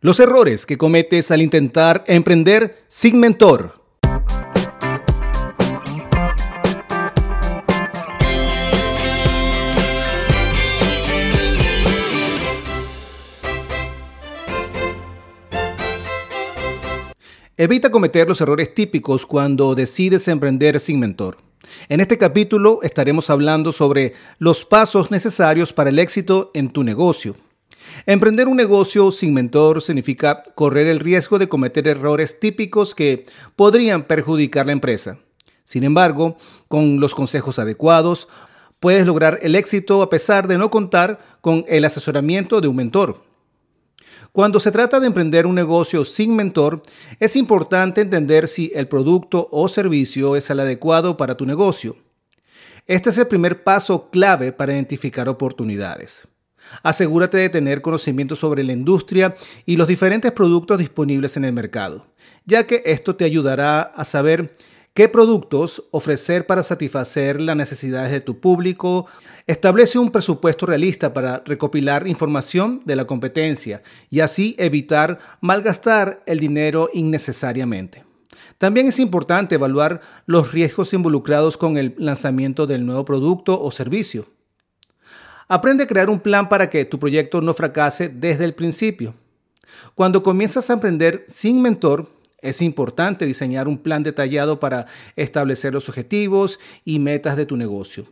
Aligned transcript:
Los 0.00 0.20
errores 0.20 0.64
que 0.64 0.78
cometes 0.78 1.32
al 1.32 1.42
intentar 1.42 2.04
emprender 2.06 2.84
sin 2.86 3.18
mentor. 3.18 3.74
Evita 17.56 17.90
cometer 17.90 18.28
los 18.28 18.40
errores 18.40 18.72
típicos 18.72 19.26
cuando 19.26 19.74
decides 19.74 20.28
emprender 20.28 20.78
sin 20.78 21.00
mentor. 21.00 21.38
En 21.88 21.98
este 21.98 22.16
capítulo 22.16 22.78
estaremos 22.84 23.30
hablando 23.30 23.72
sobre 23.72 24.12
los 24.38 24.64
pasos 24.64 25.10
necesarios 25.10 25.72
para 25.72 25.90
el 25.90 25.98
éxito 25.98 26.52
en 26.54 26.70
tu 26.70 26.84
negocio. 26.84 27.34
Emprender 28.06 28.48
un 28.48 28.56
negocio 28.56 29.10
sin 29.10 29.34
mentor 29.34 29.82
significa 29.82 30.42
correr 30.54 30.86
el 30.86 31.00
riesgo 31.00 31.38
de 31.38 31.48
cometer 31.48 31.86
errores 31.88 32.40
típicos 32.40 32.94
que 32.94 33.26
podrían 33.56 34.04
perjudicar 34.04 34.66
la 34.66 34.72
empresa. 34.72 35.18
Sin 35.64 35.84
embargo, 35.84 36.36
con 36.68 37.00
los 37.00 37.14
consejos 37.14 37.58
adecuados, 37.58 38.28
puedes 38.80 39.06
lograr 39.06 39.38
el 39.42 39.54
éxito 39.54 40.02
a 40.02 40.10
pesar 40.10 40.48
de 40.48 40.58
no 40.58 40.70
contar 40.70 41.18
con 41.40 41.64
el 41.68 41.84
asesoramiento 41.84 42.60
de 42.60 42.68
un 42.68 42.76
mentor. 42.76 43.22
Cuando 44.32 44.60
se 44.60 44.70
trata 44.70 45.00
de 45.00 45.06
emprender 45.06 45.46
un 45.46 45.54
negocio 45.54 46.04
sin 46.04 46.36
mentor, 46.36 46.82
es 47.18 47.34
importante 47.36 48.02
entender 48.02 48.46
si 48.46 48.70
el 48.74 48.86
producto 48.86 49.48
o 49.50 49.68
servicio 49.68 50.36
es 50.36 50.48
el 50.50 50.60
adecuado 50.60 51.16
para 51.16 51.36
tu 51.36 51.44
negocio. 51.44 51.96
Este 52.86 53.10
es 53.10 53.18
el 53.18 53.26
primer 53.26 53.64
paso 53.64 54.10
clave 54.10 54.52
para 54.52 54.72
identificar 54.72 55.28
oportunidades. 55.28 56.28
Asegúrate 56.82 57.38
de 57.38 57.48
tener 57.48 57.82
conocimiento 57.82 58.36
sobre 58.36 58.64
la 58.64 58.72
industria 58.72 59.36
y 59.66 59.76
los 59.76 59.88
diferentes 59.88 60.32
productos 60.32 60.78
disponibles 60.78 61.36
en 61.36 61.44
el 61.44 61.52
mercado, 61.52 62.06
ya 62.44 62.66
que 62.66 62.82
esto 62.86 63.16
te 63.16 63.24
ayudará 63.24 63.82
a 63.82 64.04
saber 64.04 64.52
qué 64.94 65.08
productos 65.08 65.84
ofrecer 65.92 66.46
para 66.46 66.64
satisfacer 66.64 67.40
las 67.40 67.54
necesidades 67.54 68.10
de 68.10 68.20
tu 68.20 68.40
público. 68.40 69.06
Establece 69.46 69.98
un 69.98 70.10
presupuesto 70.10 70.66
realista 70.66 71.14
para 71.14 71.42
recopilar 71.46 72.08
información 72.08 72.80
de 72.84 72.96
la 72.96 73.06
competencia 73.06 73.82
y 74.10 74.20
así 74.20 74.56
evitar 74.58 75.20
malgastar 75.40 76.22
el 76.26 76.40
dinero 76.40 76.90
innecesariamente. 76.92 78.04
También 78.58 78.88
es 78.88 78.98
importante 78.98 79.54
evaluar 79.54 80.00
los 80.26 80.50
riesgos 80.50 80.92
involucrados 80.92 81.56
con 81.56 81.76
el 81.76 81.94
lanzamiento 81.96 82.66
del 82.66 82.84
nuevo 82.84 83.04
producto 83.04 83.60
o 83.62 83.70
servicio. 83.70 84.26
Aprende 85.48 85.84
a 85.84 85.86
crear 85.86 86.10
un 86.10 86.20
plan 86.20 86.48
para 86.50 86.68
que 86.68 86.84
tu 86.84 86.98
proyecto 86.98 87.40
no 87.40 87.54
fracase 87.54 88.10
desde 88.10 88.44
el 88.44 88.54
principio. 88.54 89.14
Cuando 89.94 90.22
comienzas 90.22 90.68
a 90.68 90.74
emprender 90.74 91.24
sin 91.26 91.62
mentor, 91.62 92.10
es 92.42 92.60
importante 92.60 93.24
diseñar 93.24 93.66
un 93.66 93.78
plan 93.78 94.02
detallado 94.02 94.60
para 94.60 94.86
establecer 95.16 95.72
los 95.72 95.88
objetivos 95.88 96.60
y 96.84 96.98
metas 96.98 97.36
de 97.36 97.46
tu 97.46 97.56
negocio. 97.56 98.06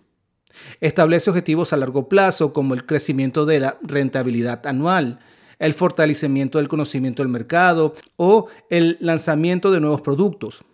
Establece 0.81 1.29
objetivos 1.29 1.75
a 1.75 1.77
largo 1.77 2.09
plazo 2.09 2.55
como 2.55 2.73
el 2.73 2.87
crecimiento 2.87 3.45
de 3.45 3.61
la 3.61 3.79
rentabilidad 3.83 4.67
anual, 4.67 5.20
el 5.59 5.75
fortalecimiento 5.75 6.57
del 6.57 6.69
conocimiento 6.69 7.23
del 7.23 7.31
mercado 7.31 7.95
o 8.17 8.47
el 8.70 8.97
lanzamiento 9.01 9.70
de 9.70 9.81
nuevos 9.81 10.01
productos. 10.01 10.64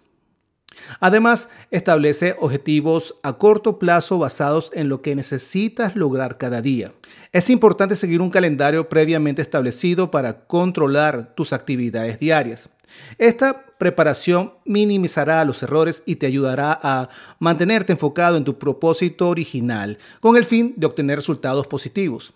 Además, 1.00 1.48
establece 1.70 2.36
objetivos 2.40 3.14
a 3.22 3.34
corto 3.38 3.78
plazo 3.78 4.18
basados 4.18 4.70
en 4.74 4.88
lo 4.88 5.02
que 5.02 5.14
necesitas 5.14 5.96
lograr 5.96 6.38
cada 6.38 6.62
día. 6.62 6.92
Es 7.32 7.50
importante 7.50 7.96
seguir 7.96 8.20
un 8.20 8.30
calendario 8.30 8.88
previamente 8.88 9.42
establecido 9.42 10.10
para 10.10 10.46
controlar 10.46 11.34
tus 11.34 11.52
actividades 11.52 12.18
diarias. 12.18 12.70
Esta 13.18 13.64
preparación 13.78 14.54
minimizará 14.64 15.44
los 15.44 15.62
errores 15.62 16.02
y 16.06 16.16
te 16.16 16.26
ayudará 16.26 16.78
a 16.82 17.08
mantenerte 17.38 17.92
enfocado 17.92 18.36
en 18.36 18.44
tu 18.44 18.58
propósito 18.58 19.28
original 19.28 19.98
con 20.20 20.36
el 20.36 20.44
fin 20.44 20.74
de 20.77 20.86
obtener 20.86 21.16
resultados 21.16 21.66
positivos. 21.66 22.34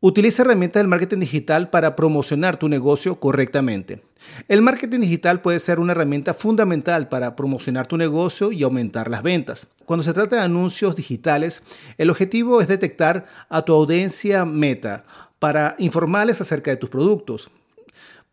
Utiliza 0.00 0.42
herramientas 0.42 0.80
del 0.80 0.88
marketing 0.88 1.20
digital 1.20 1.70
para 1.70 1.96
promocionar 1.96 2.58
tu 2.58 2.68
negocio 2.68 3.18
correctamente. 3.18 4.02
El 4.46 4.60
marketing 4.60 5.00
digital 5.00 5.40
puede 5.40 5.58
ser 5.58 5.78
una 5.78 5.92
herramienta 5.92 6.34
fundamental 6.34 7.08
para 7.08 7.34
promocionar 7.34 7.86
tu 7.86 7.96
negocio 7.96 8.52
y 8.52 8.62
aumentar 8.62 9.10
las 9.10 9.22
ventas. 9.22 9.68
Cuando 9.86 10.04
se 10.04 10.12
trata 10.12 10.36
de 10.36 10.42
anuncios 10.42 10.96
digitales, 10.96 11.62
el 11.96 12.10
objetivo 12.10 12.60
es 12.60 12.68
detectar 12.68 13.24
a 13.48 13.62
tu 13.62 13.72
audiencia 13.72 14.44
meta 14.44 15.04
para 15.38 15.76
informarles 15.78 16.42
acerca 16.42 16.70
de 16.70 16.76
tus 16.76 16.90
productos. 16.90 17.50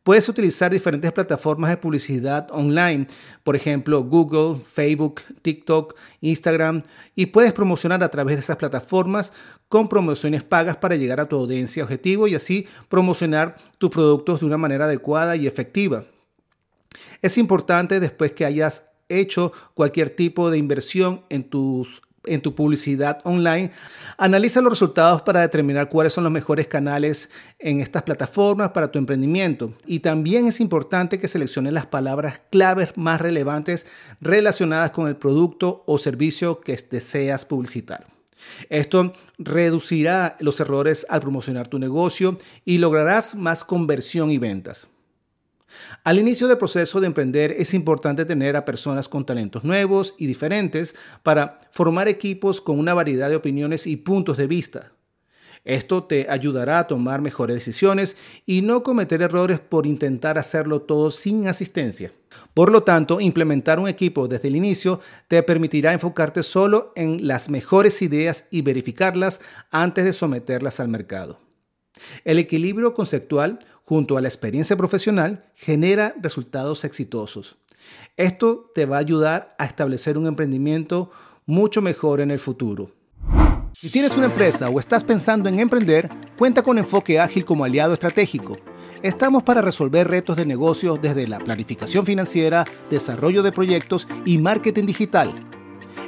Puedes 0.04 0.28
utilizar 0.28 0.70
diferentes 0.70 1.14
plataformas 1.14 1.70
de 1.70 1.78
publicidad 1.78 2.50
online, 2.52 3.08
por 3.42 3.56
ejemplo 3.56 4.04
Google, 4.04 4.62
Facebook, 4.62 5.22
TikTok, 5.42 5.96
Instagram, 6.20 6.82
y 7.16 7.28
puedes 7.28 7.54
promocionar 7.54 8.04
a 8.04 8.10
través 8.10 8.36
de 8.36 8.42
esas 8.42 8.58
plataformas 8.58 9.32
con 9.70 9.88
promociones 9.88 10.44
pagas 10.44 10.76
para 10.76 10.98
llegar 10.98 11.22
a 11.22 11.30
tu 11.30 11.38
audiencia 11.38 11.84
objetivo 11.84 12.28
y 12.28 12.36
así 12.36 12.68
promocionar 12.90 13.56
tus 13.78 13.92
productos 13.92 14.42
de 14.42 14.46
una 14.46 14.58
manera 14.58 14.86
adecuada 14.86 15.38
y 15.38 15.48
efectiva. 15.48 16.04
Es 17.22 17.38
importante 17.38 18.02
después 18.02 18.34
que 18.34 18.44
hayas 18.44 18.90
hecho 19.08 19.54
cualquier 19.74 20.10
tipo 20.10 20.52
de 20.52 20.58
inversión 20.58 21.24
en 21.30 21.46
tus 21.46 22.02
en 22.26 22.42
tu 22.42 22.56
publicidad 22.56 23.20
online. 23.24 23.72
Analiza 24.18 24.62
los 24.62 24.72
resultados 24.72 25.22
para 25.22 25.42
determinar 25.42 25.90
cuáles 25.90 26.14
son 26.14 26.24
los 26.24 26.34
mejores 26.34 26.68
canales 26.68 27.30
en 27.60 27.80
estas 27.80 28.04
plataformas 28.04 28.72
para 28.72 28.92
tu 28.92 29.00
emprendimiento. 29.00 29.74
Y 29.86 30.00
también 30.00 30.48
es 30.48 30.60
importante 30.60 31.20
que 31.20 31.28
selecciones 31.28 31.74
las 31.74 31.86
palabras 31.86 32.42
claves 32.50 32.96
más 32.96 33.22
relevantes 33.22 33.86
relacionadas 34.22 34.92
con 34.92 35.08
el 35.08 35.16
producto 35.16 35.84
o 35.86 35.98
servicio 35.98 36.62
que 36.62 36.78
deseas 36.90 37.46
publicitar. 37.46 38.08
Esto 38.70 39.14
reducirá 39.38 40.36
los 40.40 40.60
errores 40.60 41.06
al 41.10 41.22
promocionar 41.22 41.68
tu 41.68 41.80
negocio 41.80 42.38
y 42.66 42.78
lograrás 42.78 43.36
más 43.36 43.64
conversión 43.64 44.32
y 44.32 44.38
ventas. 44.38 44.88
Al 46.04 46.20
inicio 46.20 46.48
del 46.48 46.58
proceso 46.58 47.00
de 47.00 47.08
emprender 47.08 47.56
es 47.58 47.74
importante 47.74 48.26
tener 48.26 48.56
a 48.56 48.66
personas 48.66 49.08
con 49.08 49.26
talentos 49.26 49.64
nuevos 49.64 50.16
y 50.18 50.26
diferentes 50.26 50.96
para 51.24 51.62
formar 51.72 52.08
equipos 52.08 52.62
con 52.62 52.80
una 52.80 52.94
variedad 52.94 53.30
de 53.30 53.36
opiniones 53.36 53.88
y 53.88 53.98
puntos 53.98 54.38
de 54.38 54.48
vista. 54.48 54.92
Esto 55.66 56.04
te 56.04 56.30
ayudará 56.30 56.80
a 56.80 56.88
tomar 56.88 57.22
mejores 57.22 57.56
decisiones 57.56 58.18
y 58.46 58.62
no 58.62 58.84
cometer 58.84 59.22
errores 59.22 59.60
por 59.60 59.88
intentar 59.88 60.38
hacerlo 60.38 60.82
todo 60.82 61.10
sin 61.10 61.48
asistencia. 61.48 62.12
Por 62.54 62.70
lo 62.70 62.84
tanto, 62.84 63.22
implementar 63.22 63.80
un 63.80 63.88
equipo 63.88 64.28
desde 64.28 64.50
el 64.50 64.58
inicio 64.58 65.00
te 65.30 65.42
permitirá 65.42 65.94
enfocarte 65.94 66.44
solo 66.44 66.92
en 66.98 67.28
las 67.28 67.50
mejores 67.50 68.02
ideas 68.02 68.46
y 68.52 68.62
verificarlas 68.62 69.40
antes 69.72 70.04
de 70.04 70.12
someterlas 70.12 70.82
al 70.82 70.90
mercado. 70.90 71.40
El 72.26 72.40
equilibrio 72.40 72.94
conceptual 72.94 73.60
junto 73.84 74.18
a 74.18 74.22
la 74.22 74.28
experiencia 74.28 74.76
profesional 74.76 75.46
genera 75.56 76.14
resultados 76.22 76.84
exitosos. 76.84 77.58
Esto 78.18 78.72
te 78.74 78.86
va 78.86 78.98
a 78.98 79.00
ayudar 79.00 79.56
a 79.58 79.66
establecer 79.66 80.18
un 80.18 80.28
emprendimiento 80.28 81.12
mucho 81.46 81.82
mejor 81.82 82.22
en 82.22 82.32
el 82.32 82.40
futuro. 82.40 82.92
Si 83.74 83.90
tienes 83.90 84.16
una 84.16 84.28
empresa 84.28 84.70
o 84.70 84.80
estás 84.80 85.04
pensando 85.04 85.50
en 85.50 85.60
emprender, 85.60 86.10
cuenta 86.38 86.62
con 86.62 86.78
Enfoque 86.78 87.20
Ágil 87.20 87.44
como 87.44 87.66
aliado 87.66 87.94
estratégico. 87.94 88.58
Estamos 89.02 89.44
para 89.44 89.62
resolver 89.62 90.08
retos 90.08 90.38
de 90.38 90.46
negocios 90.46 91.02
desde 91.02 91.28
la 91.28 91.40
planificación 91.40 92.06
financiera, 92.06 92.66
desarrollo 92.90 93.44
de 93.44 93.52
proyectos 93.52 94.08
y 94.26 94.38
marketing 94.38 94.86
digital 94.86 95.34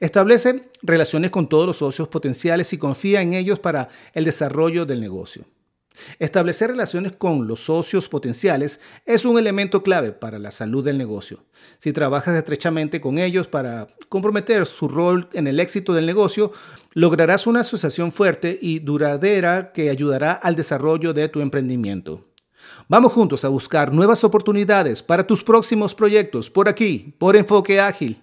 Establece 0.00 0.68
relaciones 0.82 1.30
con 1.30 1.48
todos 1.48 1.66
los 1.66 1.78
socios 1.78 2.08
potenciales 2.08 2.72
y 2.72 2.78
confía 2.78 3.20
en 3.20 3.32
ellos 3.32 3.58
para 3.58 3.88
el 4.12 4.24
desarrollo 4.24 4.86
del 4.86 5.00
negocio. 5.00 5.44
Establecer 6.20 6.70
relaciones 6.70 7.16
con 7.16 7.48
los 7.48 7.64
socios 7.64 8.08
potenciales 8.08 8.78
es 9.04 9.24
un 9.24 9.36
elemento 9.36 9.82
clave 9.82 10.12
para 10.12 10.38
la 10.38 10.52
salud 10.52 10.84
del 10.84 10.96
negocio. 10.96 11.44
Si 11.78 11.92
trabajas 11.92 12.36
estrechamente 12.36 13.00
con 13.00 13.18
ellos 13.18 13.48
para 13.48 13.88
comprometer 14.08 14.64
su 14.66 14.86
rol 14.86 15.28
en 15.32 15.48
el 15.48 15.58
éxito 15.58 15.92
del 15.92 16.06
negocio, 16.06 16.52
lograrás 16.92 17.48
una 17.48 17.60
asociación 17.60 18.12
fuerte 18.12 18.56
y 18.62 18.78
duradera 18.78 19.72
que 19.72 19.90
ayudará 19.90 20.32
al 20.32 20.54
desarrollo 20.54 21.12
de 21.12 21.28
tu 21.28 21.40
emprendimiento. 21.40 22.24
Vamos 22.88 23.12
juntos 23.12 23.44
a 23.44 23.48
buscar 23.48 23.92
nuevas 23.92 24.22
oportunidades 24.24 25.02
para 25.02 25.26
tus 25.26 25.42
próximos 25.42 25.94
proyectos 25.94 26.50
por 26.50 26.68
aquí, 26.68 27.14
por 27.18 27.36
Enfoque 27.36 27.80
Ágil. 27.80 28.22